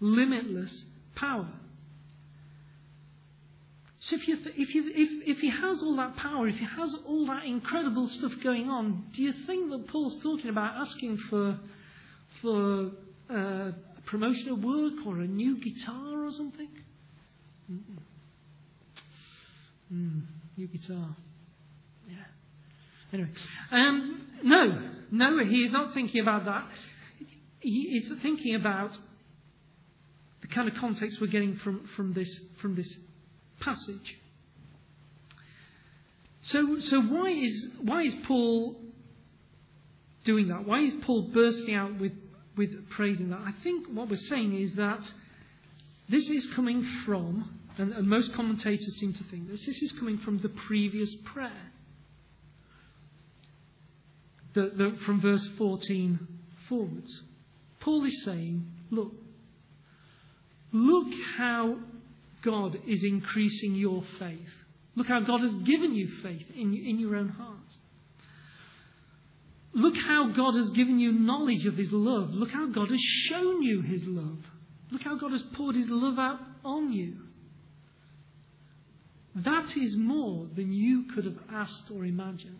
[0.00, 0.84] limitless
[1.14, 1.48] power.
[4.00, 6.94] So if, you, if, you, if, if he has all that power, if he has
[7.04, 11.58] all that incredible stuff going on, do you think that Paul's talking about asking for,
[12.40, 12.92] for
[13.30, 13.74] uh, a
[14.06, 16.68] promotion at work or a new guitar or something?
[19.92, 20.22] Mm,
[20.56, 21.16] new guitar.
[23.12, 23.30] Anyway,
[23.70, 26.66] um, no, no, he is not thinking about that.
[27.60, 28.96] He is thinking about
[30.42, 32.28] the kind of context we're getting from, from, this,
[32.60, 32.94] from this
[33.60, 34.18] passage.
[36.42, 38.76] So, so why, is, why is Paul
[40.24, 40.66] doing that?
[40.66, 42.12] Why is Paul bursting out with,
[42.56, 43.40] with praise in that?
[43.40, 45.00] I think what we're saying is that
[46.08, 50.18] this is coming from, and, and most commentators seem to think this, this is coming
[50.18, 51.72] from the previous prayer
[54.54, 56.18] the, the, from verse 14
[56.68, 57.22] forwards.
[57.80, 59.12] Paul is saying, look,
[60.72, 61.78] look how
[62.42, 64.48] God is increasing your faith.
[64.96, 67.56] Look how God has given you faith in, in your own heart.
[69.74, 72.30] Look how God has given you knowledge of His love.
[72.30, 74.38] Look how God has shown you His love.
[74.90, 77.16] Look how God has poured His love out on you.
[79.36, 82.58] That is more than you could have asked or imagined.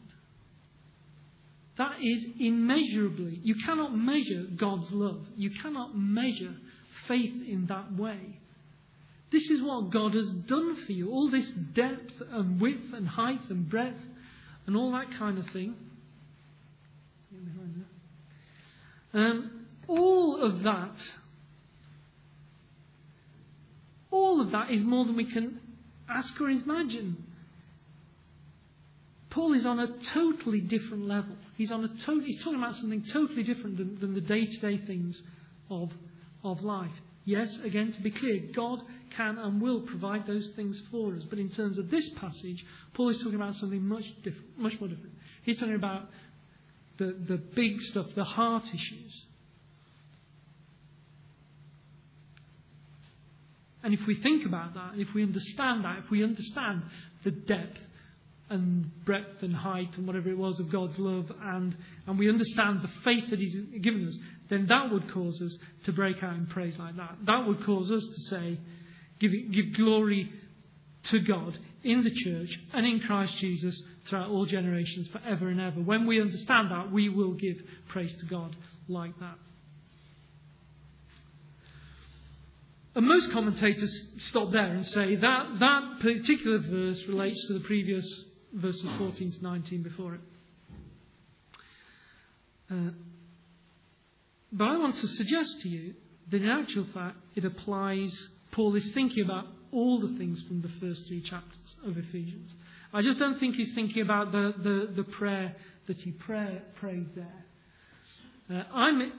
[1.79, 3.38] That is immeasurably.
[3.43, 5.21] You cannot measure God's love.
[5.37, 6.55] You cannot measure
[7.07, 8.41] faith in that way.
[9.31, 11.11] This is what God has done for you.
[11.11, 14.01] All this depth and width and height and breadth
[14.67, 15.77] and all that kind of thing.
[19.14, 20.95] Um, all of that,
[24.11, 25.61] all of that is more than we can
[26.09, 27.25] ask or imagine.
[29.31, 31.37] Paul is on a totally different level.
[31.59, 34.59] He's, on a to- he's talking about something totally different than, than the day to
[34.59, 35.21] day things
[35.68, 35.90] of,
[36.44, 36.92] of life.
[37.25, 38.81] Yes, again, to be clear, God
[39.16, 41.25] can and will provide those things for us.
[41.29, 44.88] But in terms of this passage, Paul is talking about something much, diff- much more
[44.88, 45.12] different.
[45.42, 46.09] He's talking about
[46.97, 49.25] the, the big stuff, the heart issues.
[53.83, 56.83] And if we think about that, if we understand that, if we understand
[57.25, 57.79] the depth
[58.51, 62.83] and breadth and height and whatever it was of God's love, and, and we understand
[62.83, 64.17] the faith that He's given us,
[64.49, 67.17] then that would cause us to break out in praise like that.
[67.27, 68.59] That would cause us to say,
[69.21, 70.33] give, give glory
[71.05, 75.81] to God in the church and in Christ Jesus throughout all generations, forever and ever.
[75.81, 77.57] When we understand that, we will give
[77.89, 78.57] praise to God
[78.89, 79.37] like that.
[82.95, 88.05] And most commentators stop there and say that that particular verse relates to the previous
[88.61, 90.21] verses 14 to 19 before it.
[92.71, 92.90] Uh,
[94.53, 95.94] but I want to suggest to you
[96.31, 98.14] that in actual fact it applies,
[98.53, 102.55] Paul is thinking about all the things from the first three chapters of Ephesians.
[102.92, 105.55] I just don't think he's thinking about the, the, the prayer
[105.87, 107.44] that he pray, prayed there.
[108.51, 109.12] Uh, I'm,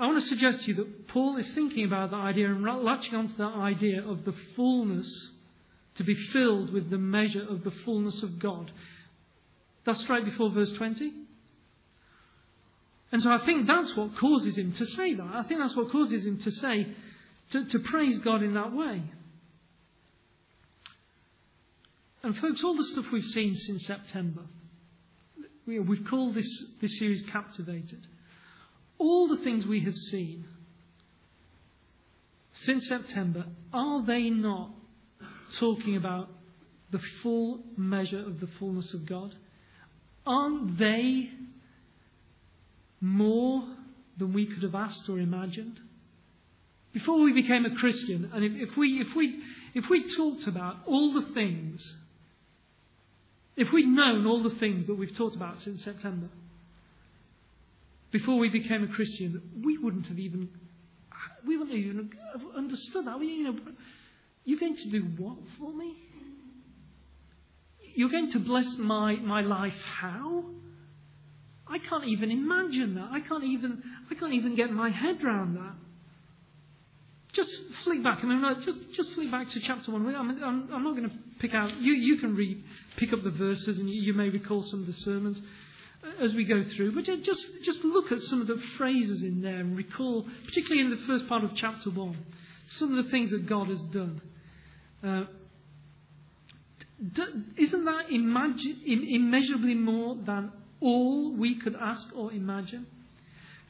[0.00, 3.14] I want to suggest to you that Paul is thinking about the idea and latching
[3.14, 5.08] onto that idea of the fullness
[5.96, 8.70] to be filled with the measure of the fullness of God.
[9.84, 11.12] That's right before verse 20.
[13.10, 15.30] And so I think that's what causes him to say that.
[15.34, 16.86] I think that's what causes him to say,
[17.50, 19.02] to, to praise God in that way.
[22.22, 24.42] And folks, all the stuff we've seen since September,
[25.66, 28.06] we've called this, this series Captivated.
[28.98, 30.46] All the things we have seen
[32.54, 34.70] since September, are they not
[35.58, 36.28] talking about
[36.90, 39.34] the full measure of the fullness of God?
[40.26, 41.30] Aren't they
[43.00, 43.66] more
[44.18, 45.80] than we could have asked or imagined?
[46.92, 49.40] Before we became a Christian, and if, if we, if, we,
[49.74, 51.82] if we talked about all the things,
[53.56, 56.28] if we'd known all the things that we've talked about since September,
[58.10, 60.50] before we became a Christian, we wouldn't have even,
[61.46, 63.18] we wouldn't even have understood that.
[63.18, 63.58] We, you know,
[64.44, 65.96] you're going to do what for me?
[67.94, 70.44] You're going to bless my, my life how?
[71.68, 73.08] I can't even imagine that.
[73.12, 75.74] I can't even, I can't even get my head around that.
[77.32, 77.50] Just
[77.84, 78.18] flick back.
[78.22, 80.14] I mean, uh, just, just flick back to chapter 1.
[80.14, 82.62] I mean, I'm, I'm not going to pick out, you, you can read,
[82.96, 85.40] pick up the verses and you, you may recall some of the sermons
[86.04, 86.94] uh, as we go through.
[86.94, 90.90] But just, just look at some of the phrases in there and recall, particularly in
[90.90, 92.18] the first part of chapter 1,
[92.78, 94.20] some of the things that God has done.
[95.02, 95.24] Uh,
[97.56, 102.86] isn't that immeasurably more than all we could ask or imagine?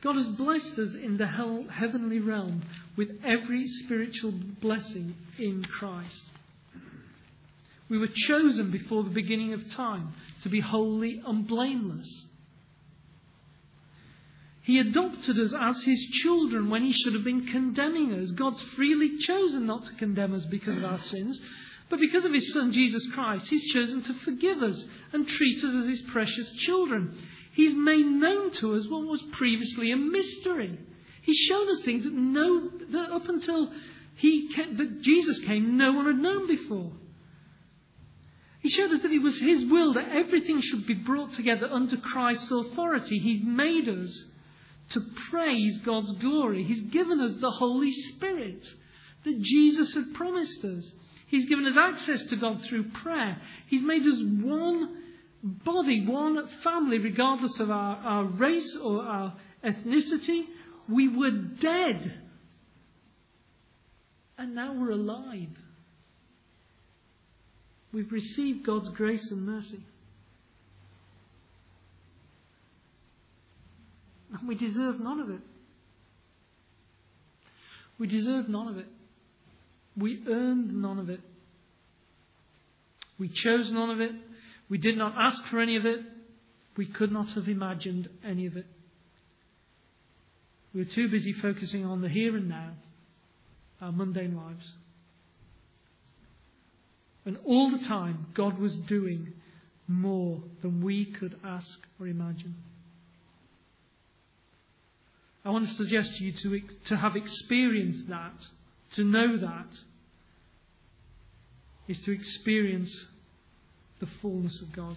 [0.02, 2.62] God has blessed us in the hell, heavenly realm
[2.96, 6.22] with every spiritual blessing in Christ.
[7.88, 12.26] We were chosen before the beginning of time to be holy and blameless.
[14.62, 18.30] He adopted us as his children when he should have been condemning us.
[18.30, 21.40] God's freely chosen not to condemn us because of our sins,
[21.90, 25.74] but because of his Son Jesus Christ, he's chosen to forgive us and treat us
[25.74, 27.18] as his precious children.
[27.54, 30.78] He's made known to us what was previously a mystery.
[31.22, 33.72] He's shown us things that, no, that up until
[34.14, 36.92] he came, that Jesus came, no one had known before.
[38.60, 41.96] He showed us that it was his will that everything should be brought together under
[41.96, 43.18] Christ's authority.
[43.18, 44.24] He's made us
[44.90, 46.64] to praise God's glory.
[46.64, 48.66] He's given us the Holy Spirit
[49.24, 50.84] that Jesus had promised us.
[51.28, 53.40] He's given us access to God through prayer.
[53.68, 55.02] He's made us one
[55.42, 60.44] body, one family, regardless of our, our race or our ethnicity.
[60.88, 62.20] We were dead.
[64.36, 65.56] And now we're alive.
[67.92, 69.84] We've received God's grace and mercy.
[74.32, 75.40] And we deserve none of it.
[77.98, 78.86] We deserve none of it.
[79.96, 81.20] We earned none of it.
[83.18, 84.12] We chose none of it.
[84.68, 86.00] We did not ask for any of it.
[86.76, 88.66] We could not have imagined any of it.
[90.72, 92.70] We were too busy focusing on the here and now,
[93.80, 94.72] our mundane lives.
[97.26, 99.34] And all the time, God was doing
[99.86, 102.54] more than we could ask or imagine.
[105.44, 108.34] I want to suggest to you to, to have experienced that,
[108.94, 109.66] to know that,
[111.88, 113.06] is to experience
[113.98, 114.96] the fullness of God.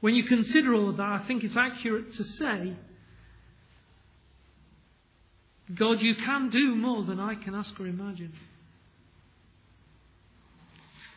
[0.00, 2.74] When you consider all of that, I think it's accurate to say,
[5.74, 8.32] God, you can do more than I can ask or imagine.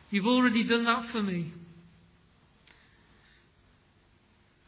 [0.09, 1.53] You've already done that for me.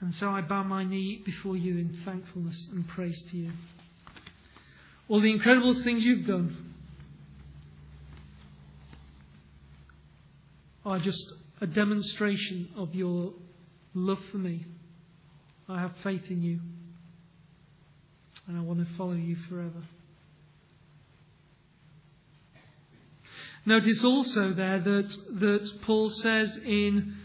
[0.02, 3.52] And so I bow my knee before you in thankfulness and praise to you.
[5.08, 6.74] All the incredible things you've done
[10.86, 13.34] are just a demonstration of your
[13.94, 14.66] love for me.
[15.68, 16.60] I have faith in you.
[18.48, 19.84] And I want to follow you forever.
[23.66, 27.16] Notice also there that, that Paul says in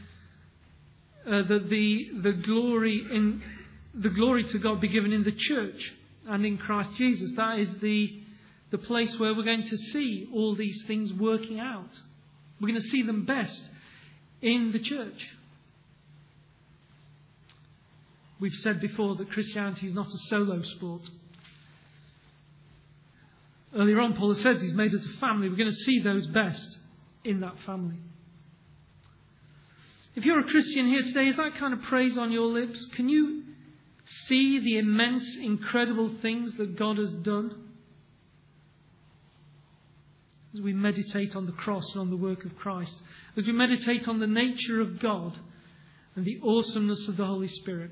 [1.27, 3.43] uh, that the, the glory in
[3.95, 5.93] the glory to God be given in the church
[6.29, 7.33] and in Christ Jesus.
[7.37, 8.21] That is the
[8.71, 11.91] the place where we're going to see all these things working out.
[12.61, 13.63] We're going to see them best
[14.41, 15.29] in the church.
[18.39, 21.03] We've said before that Christianity is not a solo sport.
[23.75, 25.49] Earlier on, Paul says he's made us a family.
[25.49, 26.79] We're going to see those best
[27.25, 27.97] in that family.
[30.21, 32.85] If you're a Christian here today, is that kind of praise on your lips?
[32.95, 33.43] Can you
[34.27, 37.71] see the immense, incredible things that God has done?
[40.53, 42.95] As we meditate on the cross and on the work of Christ,
[43.39, 45.39] as we meditate on the nature of God
[46.15, 47.91] and the awesomeness of the Holy Spirit,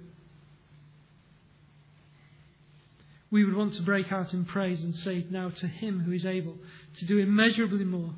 [3.31, 6.27] we would want to break out in praise and say now to Him who is
[6.27, 6.59] able
[6.99, 8.13] to do immeasurably more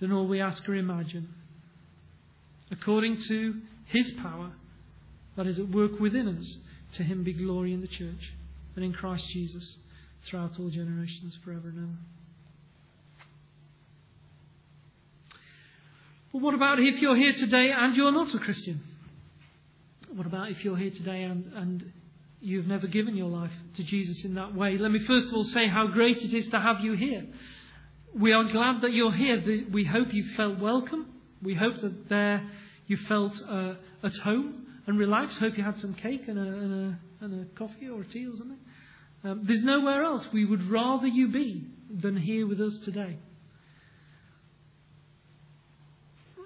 [0.00, 1.28] than all we ask or imagine,
[2.74, 4.50] according to His power
[5.36, 6.56] that is at work within us.
[6.96, 8.32] To Him be glory in the church
[8.76, 9.76] and in Christ Jesus
[10.26, 11.98] throughout all generations, forever and ever.
[16.32, 18.80] But what about if you're here today and you're not a Christian?
[20.14, 21.92] What about if you're here today and, and
[22.40, 25.44] you've never given your life to Jesus in that way, let me first of all
[25.44, 27.24] say how great it is to have you here.
[28.14, 29.42] We are glad that you're here.
[29.70, 31.06] We hope you felt welcome.
[31.42, 32.48] We hope that there
[32.86, 35.38] you felt uh, at home and relaxed.
[35.38, 38.26] Hope you had some cake and a, and a, and a coffee or a tea
[38.26, 38.58] or something.
[39.24, 43.16] Um, there's nowhere else we would rather you be than here with us today.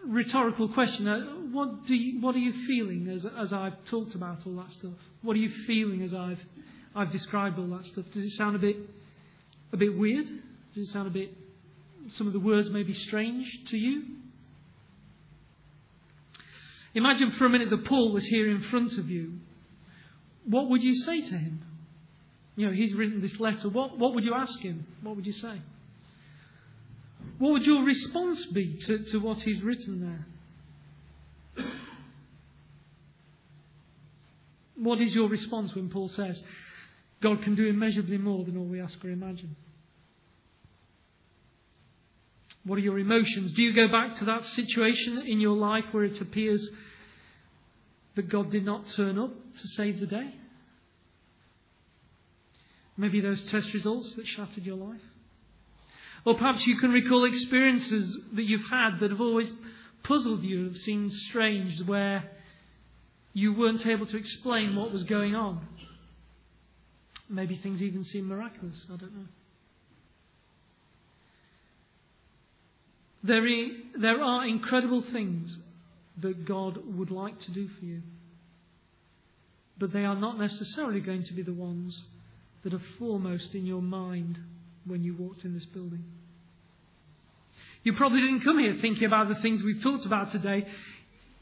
[0.06, 1.08] Rhetorical question.
[1.08, 1.20] Uh,
[1.50, 4.92] what, do you, what are you feeling as, as I've talked about all that stuff?
[5.22, 6.38] What are you feeling as I've,
[6.94, 8.04] I've described all that stuff?
[8.14, 8.76] Does it sound a bit,
[9.72, 10.26] a bit weird?
[10.74, 11.34] Does it sound a bit,
[12.10, 14.04] some of the words may be strange to you?
[16.98, 19.34] Imagine for a minute that Paul was here in front of you.
[20.46, 21.62] What would you say to him?
[22.56, 23.68] You know, he's written this letter.
[23.68, 24.84] What, what would you ask him?
[25.00, 25.62] What would you say?
[27.38, 30.26] What would your response be to, to what he's written
[31.56, 31.64] there?
[34.74, 36.42] What is your response when Paul says,
[37.22, 39.54] God can do immeasurably more than all we ask or imagine?
[42.64, 43.52] What are your emotions?
[43.52, 46.68] Do you go back to that situation in your life where it appears
[48.18, 50.34] that God did not turn up to save the day?
[52.96, 55.00] Maybe those test results that shattered your life?
[56.24, 59.48] Or perhaps you can recall experiences that you've had that have always
[60.02, 62.28] puzzled you, have seemed strange, where
[63.34, 65.64] you weren't able to explain what was going on.
[67.28, 68.84] Maybe things even seem miraculous.
[68.92, 69.28] I don't know.
[73.22, 73.46] There,
[73.96, 75.56] there are incredible things
[76.20, 78.02] that God would like to do for you.
[79.78, 82.02] But they are not necessarily going to be the ones
[82.64, 84.38] that are foremost in your mind
[84.84, 86.04] when you walked in this building.
[87.84, 90.66] You probably didn't come here thinking about the things we've talked about today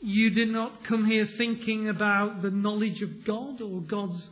[0.00, 4.28] you did not come here thinking about the knowledge of God or God's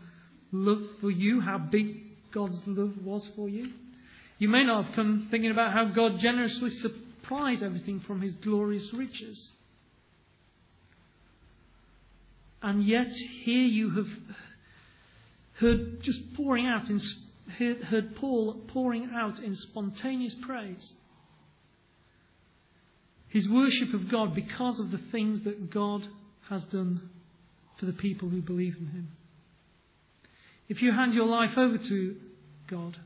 [0.53, 3.73] love for you, how big God's love was for you.
[4.39, 8.93] You may not have come thinking about how God generously supplied everything from his glorious
[8.93, 9.51] riches.
[12.65, 13.13] And yet,
[13.45, 14.09] here you have
[15.61, 17.01] heard just pouring out in,
[17.91, 20.95] heard Paul pouring out in spontaneous praise
[23.35, 26.07] his worship of God because of the things that God
[26.49, 27.11] has done
[27.81, 29.09] for the people who believe in him.
[30.69, 32.17] If you hand your life over to
[32.69, 32.97] God,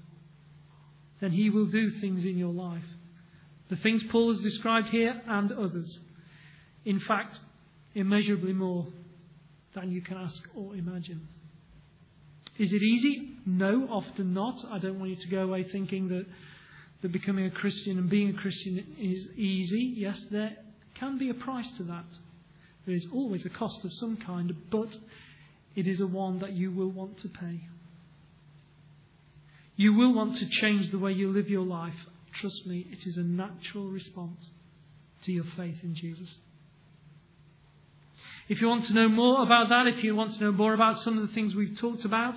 [1.22, 2.84] then he will do things in your life.
[3.70, 5.98] The things Paul has described here and others.
[6.84, 7.40] In fact,
[7.94, 8.86] immeasurably more
[9.80, 11.26] than you can ask or imagine.
[12.58, 13.36] Is it easy?
[13.46, 14.56] No, often not.
[14.70, 16.26] I don't want you to go away thinking that
[17.02, 19.94] that becoming a Christian and being a Christian is easy.
[19.96, 20.56] Yes, there
[20.94, 22.04] can be a price to that.
[22.86, 24.88] There is always a cost of some kind, but
[25.76, 27.60] it is a one that you will want to pay.
[29.76, 31.94] You will want to change the way you live your life.
[32.40, 34.44] Trust me, it is a natural response
[35.22, 36.34] to your faith in Jesus.
[38.48, 41.00] If you want to know more about that, if you want to know more about
[41.00, 42.36] some of the things we've talked about,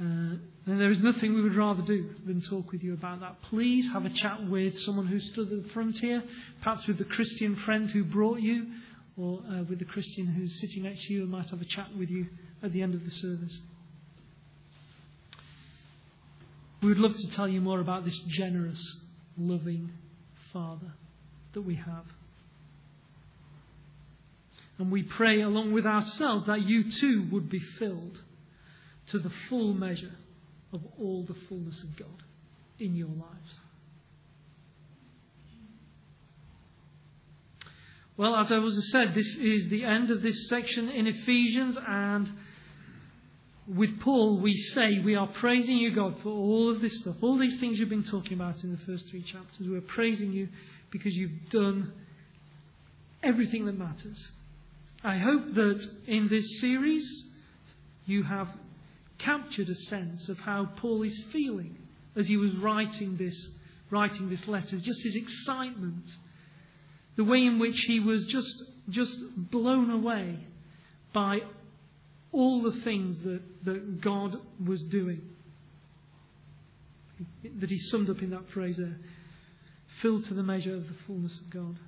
[0.00, 0.36] uh,
[0.68, 3.40] and there is nothing we would rather do than talk with you about that.
[3.42, 6.24] Please have a chat with someone who stood at the front here,
[6.60, 8.66] perhaps with the Christian friend who brought you,
[9.16, 11.96] or uh, with the Christian who's sitting next to you and might have a chat
[11.96, 12.26] with you
[12.62, 13.60] at the end of the service.
[16.82, 18.82] We would love to tell you more about this generous,
[19.38, 19.92] loving
[20.52, 20.92] Father
[21.52, 22.04] that we have.
[24.78, 28.20] And we pray along with ourselves that you too would be filled
[29.08, 30.14] to the full measure
[30.72, 32.22] of all the fullness of God.
[32.78, 33.60] in your lives.
[38.16, 42.30] Well, as I was said, this is the end of this section in Ephesians, and
[43.66, 47.38] with Paul, we say we are praising you, God, for all of this stuff, all
[47.38, 49.66] these things you've been talking about in the first three chapters.
[49.68, 50.48] We're praising you
[50.90, 51.92] because you've done
[53.22, 54.30] everything that matters.
[55.06, 57.24] I hope that in this series
[58.06, 58.48] you have
[59.18, 61.78] captured a sense of how Paul is feeling
[62.16, 63.50] as he was writing this,
[63.88, 66.06] writing this letter, just his excitement
[67.14, 70.40] the way in which he was just, just blown away
[71.12, 71.38] by
[72.32, 74.36] all the things that, that God
[74.66, 75.22] was doing.
[77.60, 78.96] That he summed up in that phrase there
[80.02, 81.78] filled to the measure of the fullness of God.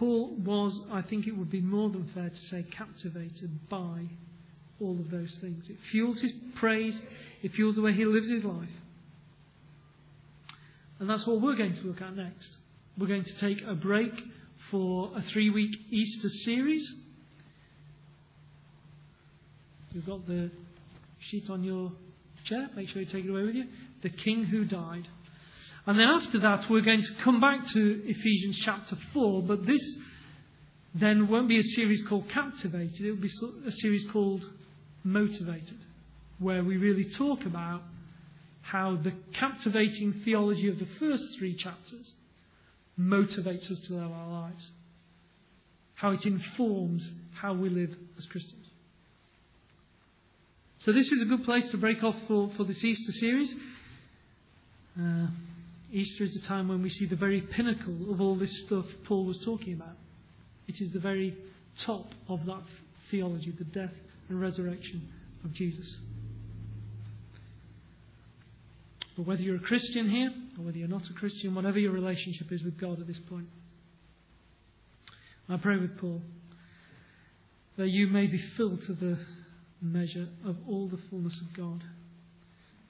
[0.00, 4.06] Paul was, I think it would be more than fair to say, captivated by
[4.80, 5.68] all of those things.
[5.68, 6.98] It fuels his praise,
[7.42, 8.70] it fuels the way he lives his life.
[10.98, 12.56] And that's what we're going to look at next.
[12.96, 14.14] We're going to take a break
[14.70, 16.90] for a three week Easter series.
[19.92, 20.50] You've got the
[21.18, 21.92] sheet on your
[22.44, 22.70] chair.
[22.74, 23.64] Make sure you take it away with you.
[24.02, 25.08] The King Who Died.
[25.90, 29.82] And then after that, we're going to come back to Ephesians chapter 4, but this
[30.94, 33.30] then won't be a series called Captivated, it will be
[33.66, 34.48] a series called
[35.02, 35.78] Motivated,
[36.38, 37.82] where we really talk about
[38.62, 42.14] how the captivating theology of the first three chapters
[42.96, 44.70] motivates us to live our lives,
[45.94, 48.64] how it informs how we live as Christians.
[50.78, 53.52] So, this is a good place to break off for, for this Easter series.
[54.96, 55.26] Uh,
[55.92, 59.24] Easter is the time when we see the very pinnacle of all this stuff Paul
[59.24, 59.96] was talking about.
[60.68, 61.36] It is the very
[61.84, 62.62] top of that
[63.10, 63.92] theology, the death
[64.28, 65.08] and resurrection
[65.44, 65.96] of Jesus.
[69.16, 72.52] But whether you're a Christian here or whether you're not a Christian, whatever your relationship
[72.52, 73.48] is with God at this point,
[75.48, 76.22] I pray with Paul
[77.76, 79.18] that you may be filled to the
[79.82, 81.82] measure of all the fullness of God.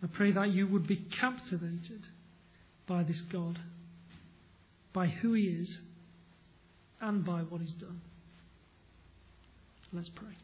[0.03, 2.07] I pray that you would be captivated
[2.91, 3.57] by this God,
[4.93, 5.79] by who He is,
[7.01, 8.01] and by what He's done.
[9.93, 10.35] Let's pray.